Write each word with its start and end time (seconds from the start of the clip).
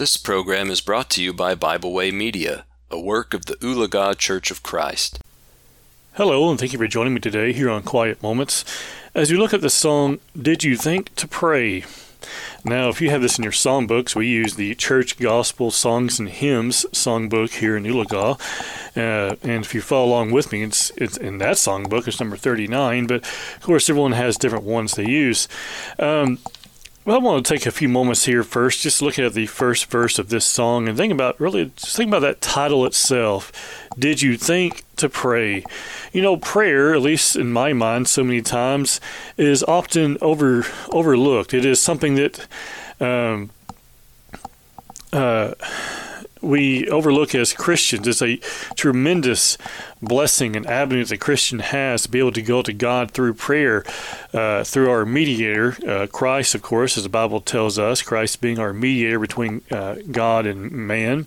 This 0.00 0.16
program 0.16 0.70
is 0.70 0.80
brought 0.80 1.10
to 1.10 1.22
you 1.22 1.34
by 1.34 1.54
Bible 1.54 1.92
Way 1.92 2.10
Media, 2.10 2.64
a 2.90 2.98
work 2.98 3.34
of 3.34 3.44
the 3.44 3.56
Ulaga 3.56 4.16
Church 4.16 4.50
of 4.50 4.62
Christ. 4.62 5.18
Hello, 6.14 6.48
and 6.48 6.58
thank 6.58 6.72
you 6.72 6.78
for 6.78 6.86
joining 6.86 7.12
me 7.12 7.20
today 7.20 7.52
here 7.52 7.68
on 7.68 7.82
Quiet 7.82 8.22
Moments. 8.22 8.64
As 9.14 9.30
you 9.30 9.36
look 9.36 9.52
at 9.52 9.60
the 9.60 9.68
song, 9.68 10.18
Did 10.34 10.64
You 10.64 10.78
Think 10.78 11.14
to 11.16 11.28
Pray? 11.28 11.84
Now, 12.64 12.88
if 12.88 13.02
you 13.02 13.10
have 13.10 13.20
this 13.20 13.36
in 13.36 13.44
your 13.44 13.52
songbooks, 13.52 14.16
we 14.16 14.26
use 14.26 14.54
the 14.54 14.74
Church 14.74 15.18
Gospel 15.18 15.70
Songs 15.70 16.18
and 16.18 16.30
Hymns 16.30 16.86
songbook 16.92 17.58
here 17.58 17.76
in 17.76 17.84
Ulaga. 17.84 18.40
Uh, 18.96 19.36
and 19.42 19.66
if 19.66 19.74
you 19.74 19.82
follow 19.82 20.06
along 20.06 20.30
with 20.30 20.50
me, 20.50 20.62
it's, 20.62 20.88
it's 20.96 21.18
in 21.18 21.36
that 21.38 21.56
songbook, 21.56 22.08
it's 22.08 22.20
number 22.20 22.38
39, 22.38 23.06
but 23.06 23.22
of 23.22 23.60
course, 23.60 23.90
everyone 23.90 24.12
has 24.12 24.38
different 24.38 24.64
ones 24.64 24.94
they 24.94 25.06
use. 25.06 25.46
Um, 25.98 26.38
well, 27.04 27.16
I 27.16 27.18
want 27.18 27.46
to 27.46 27.54
take 27.54 27.64
a 27.64 27.70
few 27.70 27.88
moments 27.88 28.26
here 28.26 28.42
first, 28.42 28.82
just 28.82 29.00
look 29.00 29.18
at 29.18 29.32
the 29.32 29.46
first 29.46 29.86
verse 29.86 30.18
of 30.18 30.28
this 30.28 30.44
song 30.44 30.86
and 30.86 30.98
think 30.98 31.12
about 31.12 31.40
really 31.40 31.72
just 31.76 31.96
think 31.96 32.08
about 32.08 32.20
that 32.20 32.42
title 32.42 32.84
itself. 32.84 33.50
Did 33.98 34.20
you 34.20 34.36
think 34.36 34.84
to 34.96 35.08
pray? 35.08 35.64
You 36.12 36.20
know, 36.20 36.36
prayer, 36.36 36.94
at 36.94 37.00
least 37.00 37.36
in 37.36 37.52
my 37.52 37.72
mind, 37.72 38.06
so 38.06 38.22
many 38.22 38.42
times, 38.42 39.00
is 39.38 39.62
often 39.64 40.18
over 40.20 40.66
overlooked. 40.90 41.54
It 41.54 41.64
is 41.64 41.80
something 41.80 42.16
that 42.16 42.46
um, 43.00 43.50
uh, 45.12 45.54
we 46.40 46.88
overlook 46.88 47.34
as 47.34 47.52
Christians. 47.52 48.06
It's 48.08 48.22
a 48.22 48.36
tremendous 48.74 49.58
blessing 50.02 50.56
and 50.56 50.66
avenue 50.66 51.04
that 51.04 51.14
a 51.14 51.18
Christian 51.18 51.58
has 51.58 52.02
to 52.02 52.10
be 52.10 52.18
able 52.18 52.32
to 52.32 52.42
go 52.42 52.62
to 52.62 52.72
God 52.72 53.10
through 53.10 53.34
prayer, 53.34 53.84
uh, 54.32 54.64
through 54.64 54.90
our 54.90 55.04
mediator, 55.04 55.76
uh, 55.86 56.06
Christ, 56.06 56.54
of 56.54 56.62
course, 56.62 56.96
as 56.96 57.02
the 57.02 57.08
Bible 57.08 57.40
tells 57.40 57.78
us, 57.78 58.02
Christ 58.02 58.40
being 58.40 58.58
our 58.58 58.72
mediator 58.72 59.18
between 59.18 59.62
uh, 59.70 59.96
God 60.10 60.46
and 60.46 60.70
man. 60.72 61.26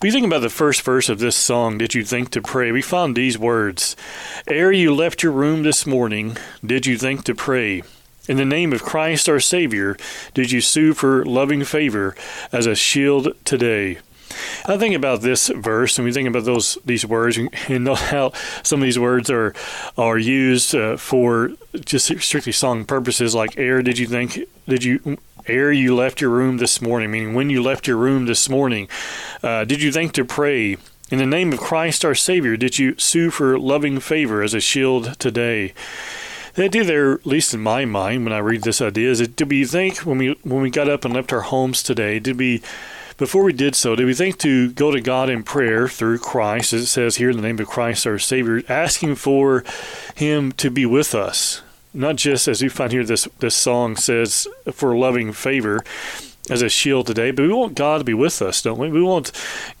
But 0.00 0.06
you 0.06 0.12
think 0.12 0.26
about 0.26 0.40
the 0.40 0.50
first 0.50 0.82
verse 0.82 1.08
of 1.08 1.20
this 1.20 1.36
song, 1.36 1.78
Did 1.78 1.94
You 1.94 2.04
Think 2.04 2.30
to 2.30 2.42
Pray? 2.42 2.72
We 2.72 2.82
found 2.82 3.16
these 3.16 3.38
words 3.38 3.96
Ere 4.48 4.72
you 4.72 4.94
left 4.94 5.22
your 5.22 5.32
room 5.32 5.62
this 5.62 5.86
morning, 5.86 6.36
did 6.64 6.86
you 6.86 6.98
think 6.98 7.24
to 7.24 7.34
pray? 7.34 7.82
In 8.28 8.36
the 8.36 8.44
name 8.44 8.72
of 8.72 8.84
Christ 8.84 9.28
our 9.28 9.40
Savior, 9.40 9.96
did 10.32 10.52
you 10.52 10.60
sue 10.60 10.94
for 10.94 11.24
loving 11.24 11.64
favor 11.64 12.14
as 12.52 12.66
a 12.66 12.74
shield 12.76 13.32
today? 13.44 13.98
I 14.64 14.78
think 14.78 14.94
about 14.94 15.22
this 15.22 15.48
verse, 15.48 15.98
and 15.98 16.04
we 16.04 16.12
think 16.12 16.28
about 16.28 16.44
those 16.44 16.78
these 16.84 17.04
words, 17.04 17.38
and 17.68 17.88
how 17.88 18.32
some 18.62 18.80
of 18.80 18.84
these 18.84 18.98
words 18.98 19.30
are 19.30 19.54
are 19.98 20.18
used 20.18 20.74
uh, 20.74 20.96
for 20.96 21.52
just 21.84 22.06
strictly 22.20 22.52
song 22.52 22.84
purposes. 22.84 23.34
Like 23.34 23.58
"air," 23.58 23.82
did 23.82 23.98
you 23.98 24.06
think? 24.06 24.40
Did 24.68 24.84
you 24.84 25.18
ere 25.46 25.72
you 25.72 25.94
left 25.94 26.20
your 26.20 26.30
room 26.30 26.58
this 26.58 26.80
morning? 26.80 27.10
Meaning, 27.10 27.34
when 27.34 27.50
you 27.50 27.62
left 27.62 27.86
your 27.86 27.96
room 27.96 28.26
this 28.26 28.48
morning, 28.48 28.88
uh, 29.42 29.64
did 29.64 29.82
you 29.82 29.90
think 29.90 30.12
to 30.12 30.24
pray? 30.24 30.76
In 31.10 31.18
the 31.18 31.26
name 31.26 31.52
of 31.52 31.58
Christ 31.58 32.06
our 32.06 32.14
Savior, 32.14 32.56
did 32.56 32.78
you 32.78 32.96
sue 32.96 33.30
for 33.30 33.58
loving 33.58 34.00
favor 34.00 34.42
as 34.42 34.54
a 34.54 34.60
shield 34.60 35.18
today? 35.18 35.74
The 36.54 36.64
idea 36.64 36.84
there, 36.84 37.12
at 37.12 37.26
least 37.26 37.52
in 37.52 37.60
my 37.60 37.84
mind, 37.84 38.24
when 38.24 38.32
I 38.32 38.38
read 38.38 38.62
this 38.62 38.80
idea, 38.80 39.10
is 39.10 39.18
that 39.18 39.36
did 39.36 39.50
we 39.50 39.66
think 39.66 39.98
when 39.98 40.16
we 40.18 40.38
when 40.42 40.62
we 40.62 40.70
got 40.70 40.88
up 40.88 41.04
and 41.04 41.12
left 41.12 41.32
our 41.32 41.42
homes 41.42 41.82
today, 41.82 42.18
did 42.18 42.38
we 42.38 42.62
before 43.16 43.44
we 43.44 43.52
did 43.52 43.74
so, 43.74 43.94
did 43.94 44.06
we 44.06 44.14
think 44.14 44.38
to 44.38 44.70
go 44.72 44.90
to 44.90 45.00
God 45.00 45.28
in 45.28 45.42
prayer 45.42 45.88
through 45.88 46.18
Christ, 46.18 46.72
as 46.72 46.82
it 46.82 46.86
says 46.86 47.16
here 47.16 47.30
in 47.30 47.36
the 47.36 47.42
name 47.42 47.58
of 47.58 47.66
Christ 47.66 48.06
our 48.06 48.18
Savior, 48.18 48.62
asking 48.68 49.16
for 49.16 49.64
Him 50.14 50.52
to 50.52 50.70
be 50.70 50.86
with 50.86 51.14
us? 51.14 51.62
Not 51.94 52.16
just 52.16 52.48
as 52.48 52.62
we 52.62 52.68
find 52.68 52.92
here, 52.92 53.04
this 53.04 53.28
this 53.38 53.54
song 53.54 53.96
says 53.96 54.48
for 54.72 54.96
loving 54.96 55.32
favor 55.32 55.84
as 56.50 56.62
a 56.62 56.68
shield 56.68 57.06
today, 57.06 57.30
but 57.30 57.42
we 57.42 57.52
want 57.52 57.74
God 57.74 57.98
to 57.98 58.04
be 58.04 58.14
with 58.14 58.42
us, 58.42 58.62
don't 58.62 58.78
we? 58.78 58.88
We 58.88 59.02
want 59.02 59.30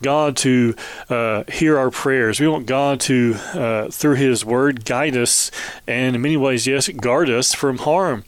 God 0.00 0.36
to 0.38 0.74
uh, 1.08 1.44
hear 1.50 1.76
our 1.76 1.90
prayers. 1.90 2.38
We 2.38 2.46
want 2.46 2.66
God 2.66 3.00
to, 3.00 3.34
uh, 3.54 3.88
through 3.88 4.14
His 4.14 4.44
Word, 4.44 4.84
guide 4.84 5.16
us 5.16 5.50
and, 5.86 6.14
in 6.14 6.22
many 6.22 6.36
ways, 6.36 6.66
yes, 6.66 6.88
guard 6.88 7.28
us 7.30 7.52
from 7.52 7.78
harm. 7.78 8.24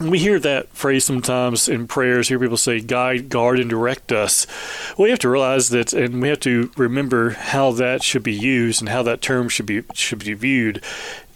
We 0.00 0.18
hear 0.18 0.40
that 0.40 0.70
phrase 0.70 1.04
sometimes 1.04 1.68
in 1.68 1.86
prayers. 1.86 2.26
Hear 2.26 2.40
people 2.40 2.56
say, 2.56 2.80
guide, 2.80 3.28
guard, 3.28 3.60
and 3.60 3.70
direct 3.70 4.10
us. 4.10 4.44
We 4.98 5.10
have 5.10 5.20
to 5.20 5.28
realize 5.28 5.68
that, 5.70 5.92
and 5.92 6.20
we 6.20 6.28
have 6.28 6.40
to 6.40 6.72
remember 6.76 7.30
how 7.30 7.70
that 7.72 8.02
should 8.02 8.24
be 8.24 8.34
used 8.34 8.82
and 8.82 8.88
how 8.88 9.04
that 9.04 9.20
term 9.20 9.48
should 9.48 9.66
be 9.66 9.84
should 9.94 10.24
be 10.24 10.34
viewed 10.34 10.82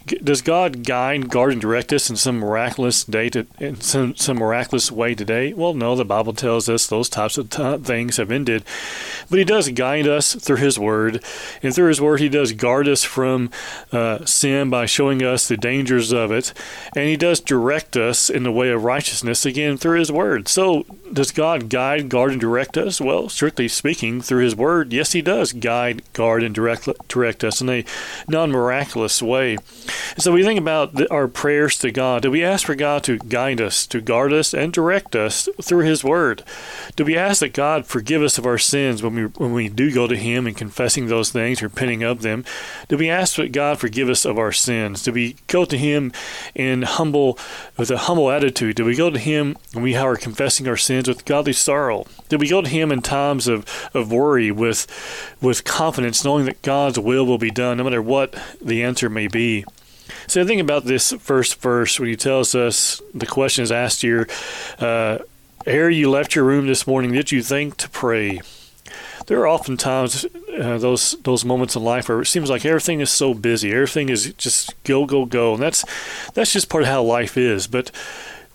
does 0.05 0.41
God 0.41 0.83
guide, 0.83 1.29
guard, 1.29 1.51
and 1.51 1.61
direct 1.61 1.93
us 1.93 2.09
in 2.09 2.15
some 2.15 2.39
miraculous 2.39 3.03
day 3.03 3.29
to, 3.29 3.45
in 3.59 3.79
some, 3.81 4.15
some 4.15 4.37
miraculous 4.37 4.91
way 4.91 5.13
today? 5.13 5.53
Well, 5.53 5.73
no. 5.73 5.95
The 5.95 6.05
Bible 6.05 6.33
tells 6.33 6.69
us 6.69 6.87
those 6.87 7.09
types 7.09 7.37
of 7.37 7.49
t- 7.49 7.77
things 7.77 8.17
have 8.17 8.31
ended, 8.31 8.63
but 9.29 9.39
He 9.39 9.45
does 9.45 9.69
guide 9.69 10.07
us 10.07 10.35
through 10.35 10.57
His 10.57 10.79
Word, 10.79 11.23
and 11.61 11.73
through 11.73 11.89
His 11.89 12.01
Word, 12.01 12.19
He 12.19 12.29
does 12.29 12.53
guard 12.53 12.87
us 12.87 13.03
from 13.03 13.51
uh, 13.91 14.25
sin 14.25 14.69
by 14.69 14.85
showing 14.85 15.23
us 15.23 15.47
the 15.47 15.57
dangers 15.57 16.11
of 16.11 16.31
it, 16.31 16.53
and 16.95 17.05
He 17.05 17.17
does 17.17 17.39
direct 17.39 17.97
us 17.97 18.29
in 18.29 18.43
the 18.43 18.51
way 18.51 18.69
of 18.69 18.83
righteousness 18.83 19.45
again 19.45 19.77
through 19.77 19.99
His 19.99 20.11
Word. 20.11 20.47
So, 20.47 20.85
does 21.11 21.31
God 21.31 21.69
guide, 21.69 22.09
guard, 22.09 22.31
and 22.31 22.41
direct 22.41 22.77
us? 22.77 23.01
Well, 23.01 23.29
strictly 23.29 23.67
speaking, 23.67 24.21
through 24.21 24.43
His 24.43 24.55
Word, 24.55 24.93
yes, 24.93 25.11
He 25.11 25.21
does 25.21 25.53
guide, 25.53 26.01
guard, 26.13 26.43
and 26.43 26.55
direct 26.55 26.87
direct 27.07 27.43
us 27.43 27.61
in 27.61 27.69
a 27.69 27.85
non-miraculous 28.27 29.21
way. 29.21 29.57
So 30.17 30.31
we 30.31 30.43
think 30.43 30.59
about 30.59 30.95
the, 30.95 31.11
our 31.11 31.27
prayers 31.27 31.77
to 31.79 31.91
God. 31.91 32.23
Do 32.23 32.31
we 32.31 32.43
ask 32.43 32.65
for 32.65 32.75
God 32.75 33.03
to 33.03 33.17
guide 33.17 33.61
us, 33.61 33.85
to 33.87 34.01
guard 34.01 34.33
us, 34.33 34.53
and 34.53 34.73
direct 34.73 35.15
us 35.15 35.47
through 35.61 35.85
His 35.85 36.03
Word? 36.03 36.43
Do 36.95 37.05
we 37.05 37.17
ask 37.17 37.39
that 37.39 37.53
God 37.53 37.85
forgive 37.85 38.21
us 38.21 38.37
of 38.37 38.45
our 38.45 38.57
sins 38.57 39.03
when 39.03 39.15
we 39.15 39.23
when 39.23 39.53
we 39.53 39.69
do 39.69 39.91
go 39.91 40.07
to 40.07 40.15
Him 40.15 40.47
and 40.47 40.57
confessing 40.57 41.07
those 41.07 41.31
things, 41.31 41.61
repenting 41.61 42.03
of 42.03 42.21
them? 42.21 42.43
Do 42.87 42.97
we 42.97 43.09
ask 43.09 43.35
that 43.35 43.51
God 43.51 43.79
forgive 43.79 44.09
us 44.09 44.25
of 44.25 44.37
our 44.37 44.51
sins? 44.51 45.03
Do 45.03 45.11
we 45.11 45.35
go 45.47 45.65
to 45.65 45.77
Him 45.77 46.11
in 46.55 46.81
humble 46.81 47.37
with 47.77 47.91
a 47.91 47.97
humble 47.97 48.31
attitude? 48.31 48.75
Do 48.75 48.85
we 48.85 48.95
go 48.95 49.09
to 49.09 49.19
Him 49.19 49.55
when 49.73 49.83
we 49.83 49.95
are 49.95 50.15
confessing 50.15 50.67
our 50.67 50.77
sins 50.77 51.07
with 51.07 51.25
godly 51.25 51.53
sorrow? 51.53 52.05
Do 52.29 52.37
we 52.37 52.49
go 52.49 52.61
to 52.61 52.69
Him 52.69 52.91
in 52.91 53.01
times 53.01 53.47
of, 53.47 53.65
of 53.93 54.11
worry 54.11 54.51
with 54.51 54.87
with 55.41 55.63
confidence, 55.63 56.23
knowing 56.23 56.45
that 56.45 56.61
God's 56.61 56.99
will 56.99 57.25
will 57.25 57.37
be 57.37 57.51
done, 57.51 57.77
no 57.77 57.83
matter 57.83 58.01
what 58.01 58.35
the 58.61 58.83
answer 58.83 59.09
may 59.09 59.27
be? 59.27 59.65
So 60.29 60.45
think 60.45 60.61
about 60.61 60.85
this 60.85 61.11
first 61.13 61.59
verse 61.59 61.99
when 61.99 62.07
he 62.07 62.15
tells 62.15 62.53
us 62.53 63.01
the 63.15 63.25
question 63.25 63.63
is 63.63 63.71
asked 63.71 64.03
here, 64.03 64.27
uh, 64.77 65.17
ere 65.65 65.89
you 65.89 66.11
left 66.11 66.35
your 66.35 66.45
room 66.45 66.67
this 66.67 66.85
morning, 66.85 67.13
did 67.13 67.31
you 67.31 67.41
think 67.41 67.77
to 67.77 67.89
pray? 67.89 68.39
There 69.25 69.39
are 69.39 69.47
oftentimes 69.47 70.25
uh, 70.25 70.77
those 70.77 71.15
those 71.23 71.43
moments 71.43 71.75
in 71.75 71.83
life 71.83 72.09
where 72.09 72.21
it 72.21 72.27
seems 72.27 72.47
like 72.47 72.63
everything 72.63 72.99
is 72.99 73.09
so 73.09 73.33
busy, 73.33 73.73
everything 73.73 74.09
is 74.09 74.31
just 74.35 74.75
go 74.83 75.07
go 75.07 75.25
go, 75.25 75.55
and 75.55 75.63
that's 75.63 75.83
that's 76.35 76.53
just 76.53 76.69
part 76.69 76.83
of 76.83 76.89
how 76.89 77.01
life 77.01 77.35
is. 77.35 77.65
But 77.65 77.89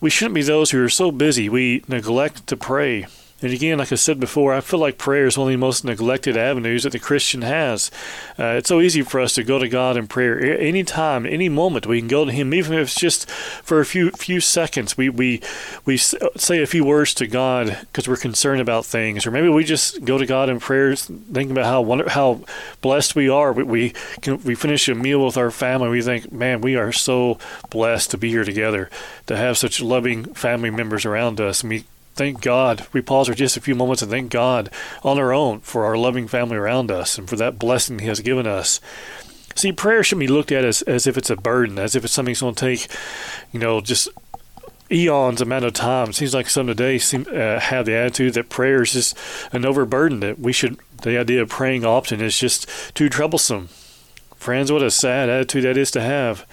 we 0.00 0.10
shouldn't 0.10 0.36
be 0.36 0.42
those 0.42 0.70
who 0.70 0.84
are 0.84 0.88
so 0.88 1.10
busy 1.10 1.48
we 1.48 1.82
neglect 1.88 2.46
to 2.46 2.56
pray. 2.56 3.06
And 3.44 3.52
again, 3.52 3.76
like 3.76 3.92
I 3.92 3.96
said 3.96 4.18
before, 4.18 4.54
I 4.54 4.62
feel 4.62 4.80
like 4.80 4.96
prayer 4.96 5.26
is 5.26 5.36
one 5.36 5.48
of 5.48 5.52
the 5.52 5.58
most 5.58 5.84
neglected 5.84 6.34
avenues 6.34 6.84
that 6.84 6.92
the 6.92 6.98
Christian 6.98 7.42
has. 7.42 7.90
Uh, 8.38 8.54
it's 8.56 8.70
so 8.70 8.80
easy 8.80 9.02
for 9.02 9.20
us 9.20 9.34
to 9.34 9.44
go 9.44 9.58
to 9.58 9.68
God 9.68 9.98
in 9.98 10.06
prayer 10.06 10.58
any 10.58 10.82
time, 10.82 11.26
any 11.26 11.50
moment. 11.50 11.86
We 11.86 11.98
can 11.98 12.08
go 12.08 12.24
to 12.24 12.32
Him, 12.32 12.54
even 12.54 12.72
if 12.72 12.88
it's 12.88 12.94
just 12.94 13.30
for 13.30 13.80
a 13.80 13.84
few 13.84 14.12
few 14.12 14.40
seconds. 14.40 14.96
We 14.96 15.10
we 15.10 15.42
we 15.84 15.98
say 15.98 16.62
a 16.62 16.66
few 16.66 16.86
words 16.86 17.12
to 17.14 17.26
God 17.26 17.76
because 17.82 18.08
we're 18.08 18.16
concerned 18.16 18.62
about 18.62 18.86
things, 18.86 19.26
or 19.26 19.30
maybe 19.30 19.50
we 19.50 19.62
just 19.62 20.06
go 20.06 20.16
to 20.16 20.24
God 20.24 20.48
in 20.48 20.58
prayer, 20.58 20.96
thinking 20.96 21.50
about 21.50 21.66
how 21.66 21.82
wonder, 21.82 22.08
how 22.08 22.40
blessed 22.80 23.14
we 23.14 23.28
are. 23.28 23.52
We 23.52 23.62
we, 23.64 23.90
can, 24.22 24.42
we 24.42 24.54
finish 24.54 24.88
a 24.88 24.94
meal 24.94 25.22
with 25.22 25.36
our 25.36 25.50
family. 25.50 25.90
We 25.90 26.00
think, 26.00 26.32
man, 26.32 26.62
we 26.62 26.76
are 26.76 26.92
so 26.92 27.38
blessed 27.68 28.10
to 28.12 28.16
be 28.16 28.30
here 28.30 28.44
together, 28.44 28.88
to 29.26 29.36
have 29.36 29.58
such 29.58 29.82
loving 29.82 30.32
family 30.32 30.70
members 30.70 31.04
around 31.04 31.42
us. 31.42 31.60
And 31.60 31.68
we 31.68 31.84
thank 32.14 32.40
God. 32.40 32.86
We 32.92 33.00
pause 33.02 33.28
for 33.28 33.34
just 33.34 33.56
a 33.56 33.60
few 33.60 33.74
moments 33.74 34.02
and 34.02 34.10
thank 34.10 34.30
God 34.30 34.70
on 35.02 35.18
our 35.18 35.32
own 35.32 35.60
for 35.60 35.84
our 35.84 35.96
loving 35.96 36.28
family 36.28 36.56
around 36.56 36.90
us 36.90 37.18
and 37.18 37.28
for 37.28 37.36
that 37.36 37.58
blessing 37.58 37.98
He 37.98 38.06
has 38.06 38.20
given 38.20 38.46
us. 38.46 38.80
See, 39.54 39.72
prayer 39.72 40.02
should 40.02 40.18
be 40.18 40.26
looked 40.26 40.50
at 40.50 40.64
as, 40.64 40.82
as 40.82 41.06
if 41.06 41.16
it's 41.16 41.30
a 41.30 41.36
burden, 41.36 41.78
as 41.78 41.94
if 41.94 42.04
it's 42.04 42.12
something 42.12 42.32
that's 42.32 42.40
going 42.40 42.54
to 42.54 42.60
take, 42.60 42.88
you 43.52 43.60
know, 43.60 43.80
just 43.80 44.08
eons 44.90 45.40
amount 45.40 45.64
of 45.64 45.72
time. 45.72 46.10
It 46.10 46.14
seems 46.14 46.34
like 46.34 46.48
some 46.48 46.66
today 46.66 46.98
seem 46.98 47.26
uh, 47.30 47.60
have 47.60 47.86
the 47.86 47.94
attitude 47.94 48.34
that 48.34 48.48
prayer 48.48 48.82
is 48.82 48.92
just 48.92 49.16
an 49.52 49.64
overburden. 49.64 50.20
That 50.20 50.38
we 50.38 50.52
should 50.52 50.78
the 51.02 51.18
idea 51.18 51.42
of 51.42 51.48
praying 51.48 51.84
often 51.84 52.20
is 52.20 52.38
just 52.38 52.68
too 52.94 53.08
troublesome. 53.08 53.68
Friends, 54.36 54.70
what 54.70 54.82
a 54.82 54.90
sad 54.90 55.28
attitude 55.28 55.64
that 55.64 55.76
is 55.76 55.90
to 55.92 56.00
have. 56.00 56.46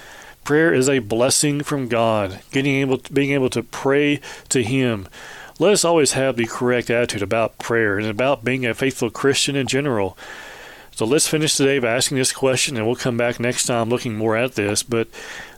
Prayer 0.44 0.74
is 0.74 0.90
a 0.90 1.00
blessing 1.00 1.62
from 1.62 1.88
God. 1.88 2.40
Getting 2.52 2.76
able, 2.76 2.98
to, 2.98 3.14
being 3.14 3.32
able 3.32 3.50
to 3.52 3.62
pray 3.62 4.22
to 4.50 4.64
Him 4.64 5.08
let 5.62 5.74
us 5.74 5.86
always 5.86 6.14
have 6.14 6.38
the 6.38 6.48
correct 6.48 6.90
attitude 6.90 7.22
about 7.22 7.60
prayer 7.60 8.00
and 8.00 8.08
about 8.08 8.44
being 8.44 8.66
a 8.66 8.74
faithful 8.74 9.12
Christian 9.12 9.56
in 9.56 9.68
general. 9.68 10.18
So 10.96 11.06
let's 11.06 11.28
finish 11.28 11.56
today 11.56 11.78
by 11.78 11.90
asking 11.90 12.18
this 12.18 12.34
question, 12.34 12.76
and 12.76 12.86
we'll 12.86 12.96
come 12.96 13.16
back 13.16 13.40
next 13.40 13.68
time 13.68 13.88
looking 13.88 14.16
more 14.16 14.36
at 14.36 14.56
this. 14.56 14.82
But 14.82 15.08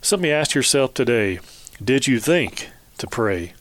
simply 0.02 0.30
ask 0.32 0.54
yourself 0.54 0.94
today 0.94 1.40
Did 1.84 2.06
you 2.06 2.20
think 2.20 2.70
to 2.98 3.08
pray? 3.08 3.54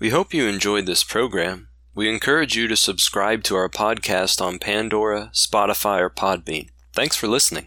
We 0.00 0.10
hope 0.10 0.34
you 0.34 0.46
enjoyed 0.46 0.86
this 0.86 1.04
program. 1.04 1.68
We 1.94 2.08
encourage 2.08 2.56
you 2.56 2.68
to 2.68 2.76
subscribe 2.76 3.44
to 3.44 3.56
our 3.56 3.68
podcast 3.68 4.40
on 4.40 4.58
Pandora, 4.58 5.30
Spotify, 5.32 6.00
or 6.00 6.10
Podbean. 6.10 6.68
Thanks 6.92 7.16
for 7.16 7.28
listening. 7.28 7.66